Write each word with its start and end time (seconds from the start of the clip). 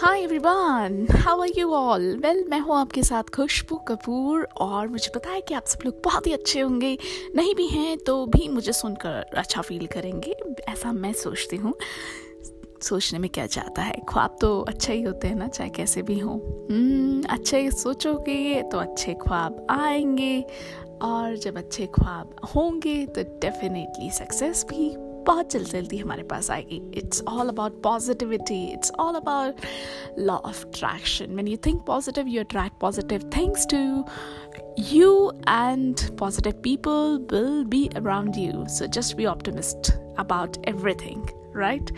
Hi 0.00 0.20
everyone 0.20 1.06
how 1.10 1.40
are 1.40 1.48
you 1.58 1.72
all 1.72 2.16
well 2.16 2.44
मैं 2.48 2.60
हूँ 2.60 2.76
आपके 2.76 3.02
साथ 3.02 3.22
खुशबू 3.22 3.76
कपूर 3.76 4.48
और 4.56 4.88
मुझे 4.88 5.10
पता 5.14 5.30
है 5.30 5.40
कि 5.40 5.54
आप 5.54 5.64
सब 5.66 5.78
लोग 5.84 6.02
बहुत 6.04 6.26
ही 6.26 6.32
अच्छे 6.32 6.60
होंगे। 6.60 6.98
नहीं 7.34 7.54
भी 7.54 7.66
हैं 7.66 7.98
तो 7.98 8.26
भी 8.26 8.48
मुझे 8.48 8.72
सुनकर 8.72 9.26
अच्छा 9.36 9.62
फील 9.62 9.86
करेंगे 9.86 10.36
ऐसा 10.68 10.92
मैं 10.92 11.12
सोचती 11.12 11.56
हूँ। 11.56 11.74
सोचने 12.82 13.18
में 13.18 13.30
क्या 13.30 13.46
जाता 13.46 13.82
है? 13.82 14.02
ख्वाब 14.08 14.38
तो 14.40 14.60
अच्छे 14.60 14.92
ही 14.92 15.02
होते 15.02 15.28
हैं 15.28 15.34
ना 15.34 15.48
चाहे 15.48 15.70
कैसे 15.70 16.02
भी 16.02 16.18
हों। 16.18 16.38
hmm, 16.38 17.32
अच्छे 17.32 17.70
सोचोगे 17.70 18.62
तो 18.62 18.78
अच्छे 18.78 19.14
ख्वाब 19.14 19.66
आएँगे 19.70 20.44
और 21.02 21.36
जब 21.36 21.58
अच्छे 21.58 21.86
ख्वाब 21.86 22.36
होंगे 22.56 23.06
तो 23.06 23.22
डेफिनेटली 23.22 24.10
सक्सेस 24.10 24.64
भी 24.64 25.05
बहुत 25.26 25.52
जल्द 25.52 25.68
जल्दी 25.68 25.98
हमारे 25.98 26.22
पास 26.22 26.50
आएगी। 26.50 26.80
It's 26.94 27.22
all 27.28 27.48
about 27.48 27.82
positivity 27.82 28.64
it's 28.72 28.92
all 29.00 29.14
about 29.14 29.60
law 30.18 30.36
of 30.36 30.64
attraction 30.66 31.30
man 31.30 31.48
you 31.48 31.56
think 31.66 31.84
positive 31.86 32.28
you 32.28 32.40
attract 32.40 32.80
positive 32.80 33.30
things 33.36 33.66
to 33.74 34.04
you 34.78 35.32
and 35.46 36.10
positive 36.18 36.60
people 36.62 37.18
will 37.30 37.64
be 37.64 37.90
around 37.96 38.36
you. 38.36 38.64
So 38.68 38.86
just 38.86 39.16
be 39.16 39.26
optimist 39.26 39.92
about 40.18 40.58
everything. 40.64 41.28
Right 41.56 41.90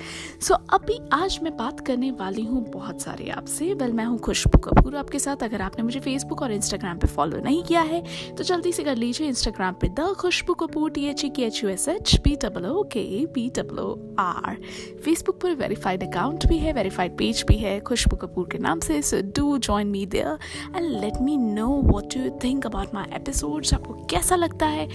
so 0.43 0.55
अभी 0.71 0.98
आज 1.12 1.39
मैं 1.43 1.57
बात 1.57 1.80
करने 1.87 2.11
वाली 2.11 2.43
हूँ 2.45 2.65
बहुत 2.73 3.01
सारे 3.03 3.29
आपसे। 3.30 3.73
वेल 3.75 3.93
मैं 3.93 4.05
हूँ 4.05 4.19
खुशबू 4.19 4.59
कपूर 4.59 4.97
आपके 4.97 5.19
साथ। 5.19 5.43
अगर 5.43 5.62
आपने 5.62 5.84
मुझे 5.84 6.01
फेसबुक 6.01 6.43
और 6.43 6.53
इंस्टाग्राम 6.53 6.98
पे 6.98 7.07
फॉलो 7.07 7.41
नहीं 7.41 7.62
किया 7.65 7.81
है 7.83 8.03
तो 8.37 8.45
जल्दी 8.45 8.73
से 8.73 8.84
कर 8.84 8.97
लीजिए 8.97 9.29
इंस्टाग्राम 9.29 9.75
पे 9.81 9.89
the 9.98 10.12
Khushboo 10.21 10.55
Kapoor 10.55 10.91
T 10.91 11.05
H 11.09 11.25
E 11.25 11.29
K 11.29 11.43
H 11.43 11.62
U 11.65 11.71
S 11.71 11.89
H 11.89 12.15
P 12.25 12.34
W 12.43 12.83
K 12.93 13.25
P 13.34 13.48
W 13.57 13.87
R 14.19 14.57
Facebook 15.05 15.41
पर 15.41 15.55
वेरीफाइड 15.56 16.03
अकाउंट 16.09 16.47
भी 16.47 16.59
है 16.59 16.72
वेरीफाइड 16.72 17.17
पेज 17.19 17.45
भी 17.48 17.56
है। 17.56 17.78
खुशबू 17.81 18.17
कपूर 18.17 18.48
के 18.53 18.59
नाम 18.59 18.81
से 18.81 19.00
so 19.03 19.20
do 19.37 19.56
join 19.61 19.87
me 19.87 20.05
there 20.06 20.39
and 20.77 20.91
let 21.00 21.20
me 21.22 21.37
know 21.37 21.69
what 21.84 22.17
you 22.17 22.31
think 22.45 22.67
about 22.67 22.95
my 22.95 23.17
episodes 23.17 23.75
आपको 23.75 23.95
कैसा 24.11 24.37
लगता 24.37 24.67
है? 24.67 24.89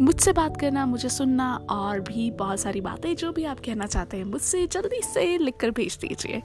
मुझसे 0.00 0.32
बात 0.32 0.56
करना, 0.60 0.86
मुझे 0.86 1.08
सुनना 1.08 1.52
और 1.70 2.00
भी 2.02 2.30
बहुत 2.30 2.60
सारी 2.60 2.80
बातें 2.80 3.14
जो 3.16 3.32
भी 3.32 3.44
आप 3.44 3.60
कहना 3.60 3.86
चाहते 3.86 4.09
हैं, 4.16 4.24
मुझसे 4.24 4.66
जल्दी 4.66 5.00
से 5.04 5.36
लिख 5.38 5.56
कर 5.56 5.70
भेज 5.70 5.98
दीजिए। 6.00 6.42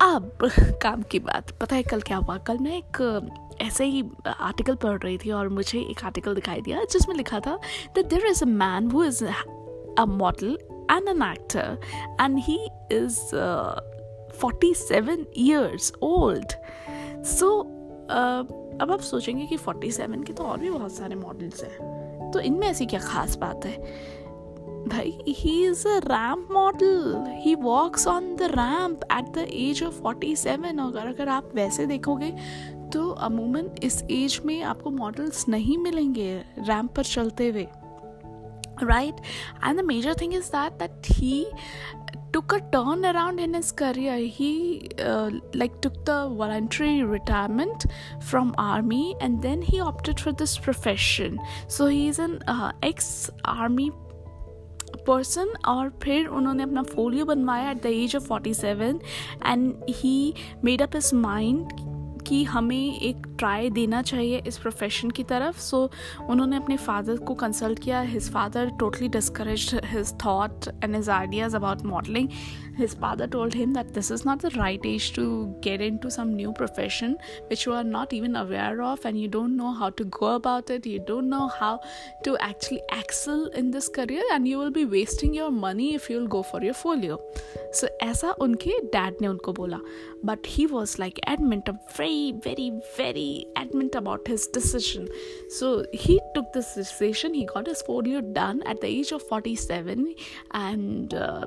अब 0.00 0.38
काम 0.82 1.02
की 1.02 1.18
बात, 1.18 1.50
पता 1.50 1.76
है 1.76 1.82
कल 1.82 2.00
क्या 2.00 2.16
हुआ? 2.16 2.36
कल 2.38 2.58
मैं 2.58 2.76
एक, 2.78 3.28
ऐसे 3.60 3.84
ही 3.84 4.02
आर्टिकल 4.26 4.74
पढ़ 4.74 4.98
रही 4.98 5.18
थी 5.18 5.30
और 5.30 5.48
मुझे 5.48 5.80
एक 5.80 6.04
आर्टिकल 6.04 6.34
दिखाई 6.34 6.60
दिया 6.60 6.84
जिसमें 6.84 7.14
लिखा 7.16 7.40
था 7.40 7.56
that 7.94 8.06
there 8.06 8.26
is 8.26 8.42
a 8.42 8.46
man 8.46 8.90
who 8.90 9.04
is 9.04 9.24
a 9.98 10.04
model 10.04 10.58
and 10.90 11.08
an 11.08 11.22
actor 11.22 11.78
and 12.20 12.38
he 12.38 12.58
is 12.92 13.18
forty 14.36 14.74
seven 14.74 15.26
years 15.36 15.92
old 16.02 16.52
so 17.24 17.58
अब 18.80 18.90
आप 18.92 19.00
सोचेंगे 19.00 19.46
कि 19.46 19.56
फोर्टी 19.56 19.90
सेवन 19.92 20.22
के 20.22 20.32
तो 20.32 20.44
और 20.44 20.58
भी 20.58 20.70
बहुत 20.70 20.92
सारे 20.92 21.14
मॉडल्स 21.14 21.62
हैं। 21.64 22.30
तो 22.34 22.40
इनमें 22.40 22.66
ऐसी 22.68 22.86
क्या 22.86 23.00
खास 23.00 23.36
बात 23.36 23.64
है? 23.66 23.76
भाई 24.88 25.10
he 25.28 25.62
is 25.66 25.86
a 25.88 25.98
ramp 26.04 26.48
model 26.52 27.24
he 27.42 27.54
walks 27.54 28.06
on 28.08 28.34
the 28.36 28.48
ramp 28.54 29.04
at 29.12 29.32
the 29.34 29.46
age 29.52 29.82
of 29.82 30.00
forty 30.02 30.34
seven 30.36 30.78
अगर 30.86 31.06
अगर 31.08 31.28
आप 31.28 31.50
वैसे 31.54 31.86
देखोगे 31.86 32.32
तो 32.92 33.10
अमूमन 33.26 33.70
इस 33.82 34.02
एज 34.10 34.40
में 34.46 34.62
आपको 34.62 34.90
मॉडल्स 34.90 35.48
नहीं 35.48 35.78
मिलेंगे 35.78 36.34
रैम्प 36.58 36.94
पर 36.96 37.04
चलते 37.14 37.48
हुए 37.50 37.66
right 38.82 39.18
and 39.62 39.78
the 39.78 39.82
major 39.82 40.12
thing 40.14 40.32
is 40.32 40.46
that 40.50 40.78
that 40.78 41.06
he 41.06 41.32
took 42.32 42.52
a 42.52 42.60
turn 42.72 43.04
around 43.04 43.38
in 43.38 43.54
his 43.54 43.70
career 43.70 44.16
he 44.36 44.88
uh, 44.98 45.30
like 45.54 45.80
took 45.80 46.04
the 46.04 46.16
voluntary 46.30 47.02
retirement 47.02 47.86
from 48.20 48.54
army 48.58 49.14
and 49.20 49.42
then 49.42 49.62
he 49.62 49.80
opted 49.80 50.18
for 50.18 50.32
this 50.32 50.56
profession 50.58 51.38
so 51.68 51.86
he's 51.86 52.18
an 52.18 52.42
uh, 52.46 52.72
ex 52.82 53.30
army 53.44 53.90
person 55.06 55.52
और 55.66 55.92
फिर 56.02 56.26
उन्होंने 56.26 56.62
अपना 56.62 56.82
folio 56.82 57.24
बनवाया 57.24 57.70
at 57.70 57.82
the 57.82 57.86
age 57.86 58.16
of 58.16 58.26
forty 58.26 58.54
seven 58.54 59.00
and 59.46 59.74
he 59.90 60.34
made 60.64 60.82
up 60.82 60.96
his 60.96 61.14
mind 61.14 61.91
कि 62.32 62.42
हमें 62.44 62.98
एक 62.98 63.26
try 63.38 63.70
देना 63.70 64.00
चाहिए 64.02 64.40
इस 64.46 64.56
प्रोफेशन 64.58 65.10
की 65.10 65.22
तरफ़। 65.22 65.58
सो 65.60 65.78
so, 65.86 66.30
उन्होंने 66.30 66.56
अपने 66.56 66.76
फादर 66.76 67.16
को 67.28 67.34
कंसल्ट 67.34 67.78
किया। 67.78 68.00
His 68.00 68.30
father 68.32 68.70
totally 68.80 69.08
discourage 69.08 69.70
his 69.84 70.12
thought 70.20 70.68
and 70.84 70.94
his 70.96 71.08
ideas 71.10 71.56
about 71.56 71.82
modelling 71.86 72.28
his 72.78 72.94
father 73.00 73.26
told 73.30 73.54
him 73.54 73.74
that 73.74 73.86
this 73.94 74.10
is 74.12 74.22
not 74.26 74.42
the 74.42 74.50
right 74.54 74.86
age 74.86 75.12
to 75.14 75.24
get 75.64 75.80
in 75.80 75.96
to 75.96 76.10
some 76.10 76.28
new 76.36 76.52
profession 76.52 77.16
which 77.50 77.66
you 77.66 77.74
are 77.74 77.84
not 77.84 78.14
even 78.14 78.34
aware 78.34 78.80
of 78.82 79.06
and 79.08 79.16
you 79.16 79.28
don't 79.30 79.56
know 79.56 79.72
how 79.80 79.90
to 79.98 80.04
go 80.18 80.26
about 80.28 80.70
it 80.70 80.86
you 80.86 80.98
don't 81.08 81.24
know 81.24 81.46
how 81.52 81.76
to 82.24 82.36
actually 82.48 82.80
excel 82.98 83.50
in 83.58 83.70
this 83.70 83.88
career 83.96 84.32
and 84.34 84.46
you 84.46 84.58
will 84.58 84.72
be 84.72 84.84
wasting 84.96 85.36
your 85.36 85.50
money 85.58 85.90
if 85.94 86.12
you 86.12 86.18
will 86.18 86.28
go 86.28 86.42
for 86.52 86.64
your 86.64 86.74
folio 86.74 87.20
so 87.74 87.88
ऐसा 88.02 88.30
उनके 88.40 88.78
dad 88.86 89.16
ने 89.20 89.28
उनको 89.28 89.52
बोला। 89.52 89.78
But 90.24 90.38
he 90.46 90.66
was 90.66 90.96
like 91.00 91.18
admit 91.28 91.68
a 91.68 91.72
very 91.98 92.21
very 92.30 92.54
very 92.54 92.70
very 92.96 93.46
adamant 93.56 93.94
about 93.94 94.28
his 94.28 94.46
decision. 94.46 95.08
So 95.58 95.84
he 95.92 96.20
took 96.34 96.52
this 96.52 96.74
decision. 96.74 97.34
He 97.34 97.44
got 97.44 97.66
his 97.66 97.82
folio 97.82 98.20
done 98.20 98.62
at 98.64 98.80
the 98.80 98.86
age 98.86 99.12
of 99.12 99.22
47 99.22 100.14
and 100.52 101.14
uh, 101.14 101.46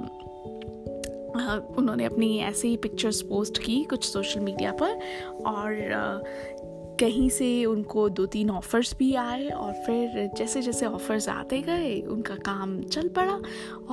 उन्होंने 1.77 2.05
अपनी 2.05 2.27
ऐसे 2.39 2.67
ही 2.67 2.77
pictures 2.83 3.21
post 3.29 3.57
की 3.63 3.83
कुछ 3.89 4.03
social 4.05 4.39
media 4.39 4.71
पर 4.81 4.99
और 5.45 6.23
कहीं 6.99 7.29
से 7.29 7.49
उनको 7.65 8.07
दो 8.09 8.25
तीन 8.25 8.49
ऑफ़र्स 8.49 8.95
भी 8.99 9.13
आए 9.15 9.49
और 9.49 9.73
फिर 9.85 10.31
जैसे 10.37 10.61
जैसे 10.61 10.85
ऑफ़र्स 10.85 11.27
आते 11.29 11.61
गए 11.61 11.99
उनका 12.01 12.35
काम 12.45 12.81
चल 12.83 13.07
पड़ा 13.17 13.35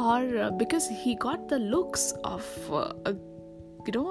और 0.03 0.51
because 0.59 0.89
he 0.93 1.15
got 1.23 1.49
the 1.51 1.59
looks 1.63 2.13
of 2.25 2.71
you 3.89 3.93
know 3.97 4.05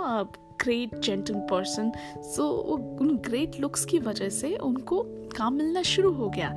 great 0.63 0.99
gentle 0.99 1.39
person 1.51 1.91
so 2.35 2.47
वो 2.67 2.75
उन 3.01 3.17
ग्रेट 3.25 3.59
लुक्स 3.59 3.85
की 3.85 3.99
वजह 3.99 4.29
से 4.29 4.55
उनको 4.55 5.03
काम 5.31 5.53
मिलना 5.53 5.81
शुरू 5.83 6.11
हो 6.13 6.27
गया। 6.29 6.49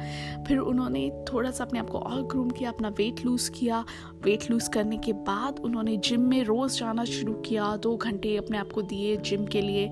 फिर 0.47 0.59
उन्होंने 0.59 1.11
थोड़ा 1.33 1.51
सा 1.51 1.65
अपने 1.65 1.79
आप 1.79 1.91
को 1.91 1.99
और 1.99 2.23
ग्रूम 2.23 2.49
किया, 2.51 2.71
अपना 2.71 2.89
वेट 2.99 3.25
लूज़ 3.25 3.51
किया। 3.51 3.85
वेट 4.25 4.51
लूज़ 4.51 4.69
करने 4.71 4.97
के 4.97 5.13
बाद 5.29 5.61
उन्होंने 5.65 5.97
जिम 5.99 6.21
में 6.21 6.43
रोज़ 6.45 6.79
जाना 6.79 7.05
शुरू 7.05 7.33
किया, 7.47 7.77
दो 7.77 7.97
घंटे 7.97 8.37
अपने 8.37 8.59
आप 8.59 8.73
को 8.73 8.83
दिए 8.83 9.17
जिम 9.19 9.45
के 9.47 9.61
लिए। 9.61 9.85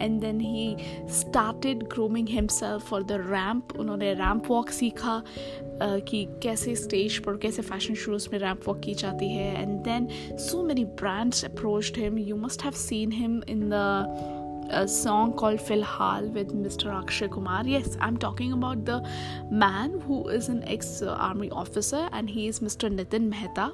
And 0.00 0.20
then 0.20 0.40
he 0.40 0.76
started 1.10 1.82
grooming 1.84 2.28
himself 2.28 2.88
for 2.90 3.02
the 3.02 3.18
ramp 3.26 3.76
उन्होंने 3.78 4.12
रैम्प 4.14 4.50
वॉक 4.50 4.70
सीखा 4.70 5.22
कि 5.82 6.24
कैसे 6.42 6.74
स्टेज 6.76 7.18
पर, 7.18 7.36
कैसे 7.36 7.62
फ़ैशन 7.62 7.94
शोज़ 7.96 8.28
में 8.32 8.38
रैम्प 8.38 8.68
वॉक 8.68 8.80
की 8.80 8.94
जाती 8.94 9.28
है। 9.28 9.62
And 9.62 9.78
then 9.84 10.08
so 10.38 10.62
many 10.62 10.84
brands 11.02 11.44
approached 11.44 11.98
him 11.98 12.18
you 12.18 12.36
must 12.36 12.64
have 12.64 12.72
seen 12.78 13.12
him 13.12 13.40
in 13.60 13.68
the 13.68 14.40
a 14.72 14.86
song 14.86 15.32
called 15.32 15.58
Filhal 15.58 16.30
with 16.32 16.54
Mr. 16.54 16.92
Akshay 16.96 17.26
Kumar. 17.28 17.64
Yes, 17.66 17.96
I'm 18.00 18.16
talking 18.16 18.52
about 18.52 18.84
the 18.84 18.98
man 19.50 20.00
who 20.00 20.28
is 20.28 20.48
an 20.48 20.62
ex 20.64 21.02
army 21.02 21.50
officer 21.50 22.08
and 22.12 22.30
he 22.30 22.46
is 22.46 22.60
Mr. 22.60 22.88
Nitin 22.88 23.28
Mehta 23.28 23.72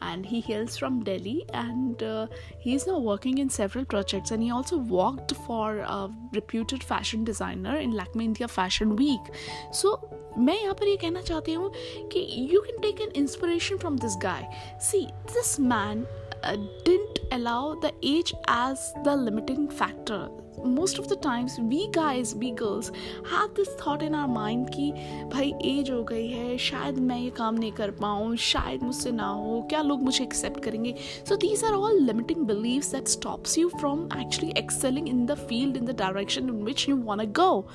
and 0.00 0.24
he 0.24 0.40
hails 0.40 0.76
from 0.76 1.02
Delhi 1.02 1.44
and 1.52 2.00
uh, 2.02 2.26
he 2.60 2.74
is 2.74 2.86
now 2.86 2.98
working 3.00 3.38
in 3.38 3.50
several 3.50 3.84
projects 3.84 4.30
and 4.30 4.40
he 4.42 4.52
also 4.52 4.76
worked 4.76 5.32
for 5.46 5.78
a 5.78 6.10
reputed 6.32 6.84
fashion 6.84 7.24
designer 7.24 7.76
in 7.78 7.92
Lakme 7.92 8.22
India 8.22 8.46
Fashion 8.46 8.94
Week. 8.94 9.32
So 9.72 9.98
मैं 10.38 10.54
यहाँ 10.62 10.74
पर 10.74 10.86
ये 10.86 10.96
कहना 10.96 11.20
चाहती 11.22 11.52
हूँ 11.52 11.70
कि 12.12 12.20
you 12.52 12.60
can 12.60 12.80
take 12.80 13.00
an 13.00 13.12
inspiration 13.22 13.76
from 13.76 13.96
this 13.98 14.16
guy 14.22 14.48
see 14.90 15.00
this 15.32 15.58
man 15.60 16.04
uh, 16.43 16.57
didn't 16.83 17.19
allow 17.31 17.75
the 17.75 17.93
age 18.01 18.33
as 18.47 18.93
the 19.03 19.15
limiting 19.15 19.69
factor 19.69 20.27
most 20.63 20.99
of 20.99 21.07
the 21.07 21.15
times 21.15 21.57
we 21.59 21.89
guys 21.91 22.35
we 22.35 22.51
girls 22.51 22.91
have 23.29 23.53
this 23.55 23.69
thought 23.81 24.01
in 24.07 24.15
our 24.15 24.27
mind 24.27 24.69
कि 24.73 24.91
भाई 25.33 25.53
as 25.65 25.91
हो 25.91 26.03
गई 26.03 26.27
है 26.27 26.57
शायद 26.65 26.97
मैं 27.09 27.17
ये 27.19 27.29
काम 27.37 27.55
नहीं 27.55 27.71
कर 27.79 27.91
पाऊँ 28.01 28.35
शायद 28.47 28.83
मुझसे 28.83 29.11
ना 29.11 29.27
हो 29.27 29.61
क्या 29.69 29.81
लोग 29.81 30.03
मुझे 30.03 30.23
एक्सेप्ट 30.23 30.63
करेंगे 30.63 30.95
so 31.29 31.35
these 31.45 31.63
are 31.63 31.73
all 31.73 32.01
limiting 32.01 32.45
beliefs 32.47 32.91
that 32.95 33.07
stops 33.07 33.57
you 33.57 33.69
from 33.79 34.05
actually 34.19 34.53
excelling 34.57 35.09
in 35.09 35.25
the 35.25 35.37
field 35.47 35.77
in 35.77 35.85
the 35.85 35.95
direction 35.99 36.49
in 36.49 36.63
which 36.65 36.87
you 36.89 37.01
want 37.03 37.23
go 37.39 37.65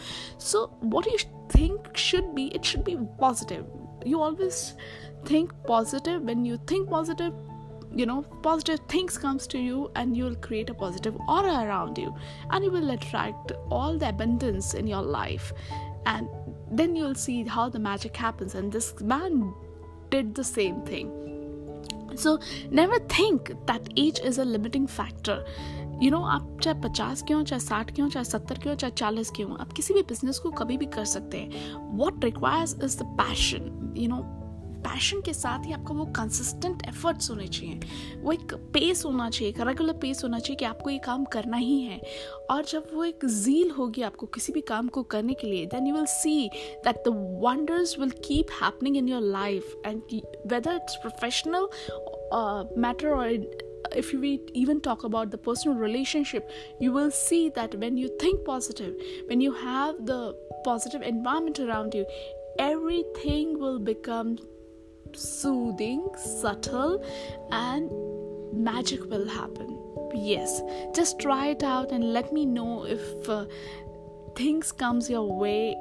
so 0.52 0.68
what 0.84 1.06
you 1.12 1.18
think 1.48 1.96
should 2.04 2.34
be 2.36 2.44
it 2.58 2.64
should 2.64 2.84
be 2.84 2.94
positive 3.18 3.66
you 4.04 4.20
always 4.20 4.74
think 5.24 5.52
positive 5.66 6.22
when 6.22 6.44
you 6.44 6.56
think 6.70 6.88
positive 6.90 7.32
you 7.94 8.06
know 8.06 8.22
positive 8.42 8.80
things 8.88 9.16
comes 9.18 9.46
to 9.46 9.58
you 9.58 9.90
and 9.96 10.16
you'll 10.16 10.40
create 10.46 10.70
a 10.70 10.74
positive 10.74 11.16
aura 11.28 11.52
around 11.66 11.98
you 11.98 12.14
and 12.50 12.64
you 12.64 12.70
will 12.70 12.90
attract 12.90 13.52
all 13.70 13.96
the 13.98 14.08
abundance 14.08 14.74
in 14.74 14.86
your 14.86 15.02
life 15.02 15.52
and 16.06 16.28
then 16.70 16.94
you'll 16.96 17.14
see 17.14 17.42
how 17.44 17.68
the 17.68 17.78
magic 17.78 18.16
happens 18.16 18.54
and 18.54 18.72
this 18.72 18.92
man 19.00 19.38
did 20.10 20.34
the 20.34 20.44
same 20.44 20.82
thing 20.82 21.08
so 22.14 22.38
never 22.70 22.98
think 23.16 23.52
that 23.66 23.88
age 23.96 24.20
is 24.20 24.38
a 24.38 24.44
limiting 24.44 24.86
factor 24.86 25.42
you 26.02 26.10
know 26.10 26.20
आप 26.28 26.58
चाहे 26.62 26.80
पचास 26.80 27.22
के 27.28 27.34
हो 27.34 27.42
चाहे 27.42 27.60
साठ 27.60 27.90
के 27.94 28.02
हो 28.02 28.08
चाहे 28.08 28.24
सत्तर 28.24 28.58
के 28.62 28.68
हो 28.68 28.74
चाहे 28.74 28.90
चालीस 28.96 29.30
के 29.36 29.42
हो 29.42 29.54
आप 29.60 29.72
किसी 29.76 29.94
भी 29.94 30.02
बिजनेस 30.08 30.38
को 30.38 30.50
कभी 30.58 30.76
भी 30.76 30.86
कर 30.96 31.04
सकते 31.12 31.38
हैं 31.38 31.74
what 31.98 32.24
requires 32.24 32.76
is 32.84 32.98
the 32.98 33.04
passion 33.20 33.94
you 33.96 34.08
know 34.08 34.18
passion 34.83 35.21
के 35.25 35.33
साथ 35.33 35.65
ही 35.65 35.73
आपका 35.73 35.93
वो 35.95 36.05
कंसिस्टेंट 36.17 36.83
एफर्ट्स 36.87 37.29
होने 37.29 37.47
चाहिए 37.47 38.19
वो 38.21 38.31
एक 38.33 38.53
पेस 38.73 39.03
होना 39.05 39.29
चाहिए 39.29 39.53
एक 39.53 39.59
रेगुलर 39.67 39.93
पेस 40.01 40.23
होना 40.23 40.39
चाहिए 40.39 40.55
कि 40.55 40.65
आपको 40.65 40.89
ये 40.89 40.97
काम 41.05 41.25
करना 41.35 41.57
ही 41.57 41.79
है 41.81 41.99
और 42.51 42.65
जब 42.71 42.87
वो 42.93 43.03
एक 43.05 43.25
जील 43.25 43.71
होगी 43.77 44.01
आपको 44.09 44.25
किसी 44.35 44.53
भी 44.53 44.61
काम 44.69 44.87
को 44.97 45.03
करने 45.15 45.33
के 45.41 45.47
लिए 45.47 45.65
then 45.73 45.87
you 45.87 45.95
will 45.95 46.05
see 46.09 46.35
that 46.85 47.03
the 47.07 47.15
wonders 47.43 47.97
will 47.99 48.11
keep 48.27 48.51
happening 48.61 48.97
in 48.97 49.09
your 49.09 49.21
life 49.21 49.75
and 49.85 50.01
whether 50.51 50.75
it's 50.75 50.95
professional 51.01 51.67
matter 52.77 53.09
और 53.09 53.29
if 53.95 54.13
we 54.13 54.41
even 54.53 54.79
talk 54.79 55.03
about 55.03 55.31
the 55.31 55.37
personal 55.37 55.77
relationship, 55.77 56.49
you 56.79 56.91
will 56.91 57.11
see 57.11 57.49
that 57.49 57.75
when 57.75 57.97
you 57.97 58.09
think 58.19 58.45
positive, 58.45 58.95
when 59.27 59.41
you 59.41 59.51
have 59.53 60.05
the 60.05 60.35
positive 60.63 61.01
environment 61.01 61.59
around 61.59 61.93
you, 61.93 62.05
everything 62.59 63.59
will 63.59 63.79
become 63.79 64.37
soothing, 65.15 66.07
subtle, 66.15 67.03
and 67.51 67.89
magic 68.53 69.09
will 69.09 69.27
happen. 69.27 69.77
Yes, 70.13 70.61
just 70.93 71.19
try 71.19 71.47
it 71.47 71.63
out 71.63 71.91
and 71.91 72.13
let 72.13 72.33
me 72.33 72.45
know 72.45 72.85
if 72.85 73.29
uh, 73.29 73.45
things 74.35 74.71
comes 74.71 75.09
your 75.09 75.27
way 75.39 75.75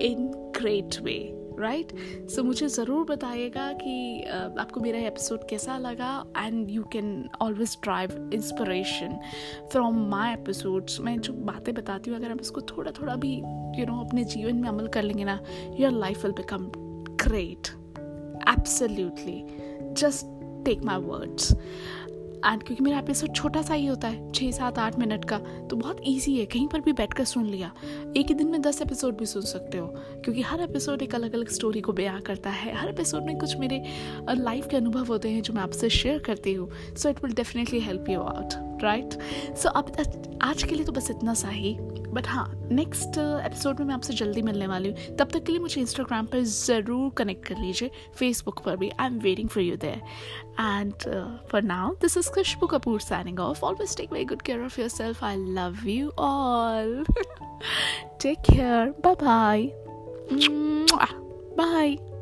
in 0.00 0.30
great 0.52 1.00
way. 1.00 1.34
Right? 1.58 1.92
So 2.30 2.42
मुझे 2.42 2.68
ज़रूर 2.68 3.04
बताइएगा 3.06 3.70
कि 3.72 4.24
uh, 4.26 4.58
आपको 4.58 4.80
मेरा 4.80 4.98
episode 4.98 5.46
कैसा 5.48 5.76
लगा 5.78 6.08
and 6.36 6.70
you 6.70 6.82
can 6.92 7.28
always 7.42 7.76
drive 7.82 8.30
inspiration 8.34 9.18
from 9.72 10.00
my 10.10 10.32
episodes 10.32 11.00
मैं 11.00 11.18
जो 11.18 11.32
बातें 11.52 11.72
बताती 11.74 12.10
हूँ 12.10 12.18
अगर 12.18 12.32
आप 12.32 12.40
इसको 12.40 12.60
थोड़ा 12.76 12.92
थोड़ा 13.00 13.16
भी 13.16 13.34
यू 13.78 13.86
नो 13.86 14.02
अपने 14.04 14.24
जीवन 14.24 14.56
में 14.56 14.68
अमल 14.68 14.88
कर 14.94 15.02
लेंगे 15.02 15.24
ना 15.24 15.40
your 15.80 15.92
life 15.92 16.24
will 16.24 16.32
become 16.42 16.70
great 17.24 17.68
absolutely 18.48 19.42
just 20.00 20.26
take 20.64 20.82
my 20.84 20.98
words 21.00 21.52
and 22.46 22.62
क्योंकि 22.62 22.82
मेरा 22.84 22.98
एपिसोड 22.98 23.34
छोटा 23.34 23.60
सा 23.62 23.74
ही 23.74 23.86
होता 23.86 24.08
है 24.08 24.32
छः 24.32 24.50
सात, 24.50 24.78
आठ 24.78 24.98
मिनट 24.98 25.24
का 25.24 25.38
तो 25.70 25.76
बहुत 25.76 26.00
ईजी 26.06 26.34
है 26.36 26.44
कहीं 26.46 26.66
पर 26.68 26.80
भी 26.80 26.92
बैठ 26.92 27.12
कर 27.12 27.24
सुन 27.24 27.46
लिया। 27.46 27.70
एक 28.16 28.26
ही 28.28 28.34
दिन 28.34 28.48
में 28.48 28.60
दस 28.62 28.80
एपिसोड 28.82 29.16
भी 29.18 29.26
सुन 29.26 29.42
सकते 29.42 29.78
हो, 29.78 29.86
क्योंकि 30.24 30.42
हर 30.42 30.60
एपिसोड 30.60 31.02
एक 31.02 31.14
अलग 31.14 31.34
अलग 31.34 31.48
स्टोरी 31.48 31.80
को 31.80 31.92
बयां 31.92 32.20
करता 32.20 32.50
है। 32.50 32.74
हर 32.76 32.88
एपिसोड 32.88 33.24
में 33.24 33.36
कुछ 33.38 33.56
मेरे 33.56 33.82
लाइफ 34.30 34.68
के 34.70 34.76
अनुभव 34.76 35.06
होते 35.06 35.30
हैं 35.30 35.42
जो 35.42 35.54
मैं 35.54 35.62
आपसे 35.62 35.90
शेयर 35.90 36.18
करती 36.18 36.54
हूँ 36.54 36.70
so 36.96 37.08
it 37.08 37.24
will 37.24 37.34
definitely 37.34 37.80
help 37.80 38.08
you 38.08 38.20
out 38.20 38.73
right 38.82 39.18
so 39.56 39.68
अब 39.68 39.92
आज 40.42 40.62
के 40.62 40.74
लिए 40.74 40.84
तो 40.84 40.92
बस 40.92 41.10
इतना 41.10 41.34
सा 41.34 41.48
ही। 41.48 41.76
बट 42.14 42.26
हाँ 42.28 42.68
नेक्स्ट 42.72 43.18
एपिसोड 43.18 43.78
में 43.80 43.86
मैं 43.86 43.94
आपसे 43.94 44.12
जल्दी 44.14 44.42
मिलने 44.42 44.66
वाली 44.66 44.88
हूँ। 44.88 45.16
तब 45.16 45.28
तक 45.32 45.44
के 45.44 45.52
लिए 45.52 45.60
मुझे 45.60 45.80
इंस्टाग्राम 45.80 46.26
पर 46.26 46.42
ज़रूर 46.42 47.10
कनेक्ट 47.10 47.46
कर 47.46 47.58
लीजिए। 47.58 47.90
फेसबुक 48.18 48.62
पर 48.64 48.76
भी 48.76 48.90
I 48.90 49.06
am 49.06 49.18
waiting 49.20 49.48
for 49.48 49.62
you 49.62 49.76
there 49.76 50.02
and 50.60 50.92
for 51.50 51.62
now 51.62 51.94
this 52.00 52.16
is 52.16 52.30
Khushboo 52.30 52.66
Kapoor 52.66 53.00
signing 53.00 53.40
off 53.40 53.64
always 53.64 53.96
take 53.96 54.12
very 54.12 54.24
good 54.24 54.42
care 54.42 54.64
of 54.64 54.80
yourself 54.90 55.24
I 55.24 55.36
love 55.36 55.86
you 55.88 56.10
all 56.18 57.04
take 58.22 58.38
care 58.40 58.94
bye 59.00 59.14
bye 59.14 59.68
bye 61.58 62.13